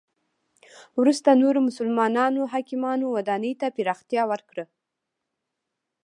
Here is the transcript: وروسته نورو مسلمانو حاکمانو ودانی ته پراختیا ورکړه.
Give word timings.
وروسته 0.99 1.29
نورو 1.41 1.59
مسلمانو 1.69 2.41
حاکمانو 2.53 3.05
ودانی 3.15 3.53
ته 3.59 3.67
پراختیا 3.75 4.23
ورکړه. 4.31 4.65